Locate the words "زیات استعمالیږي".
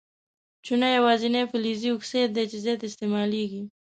2.63-3.61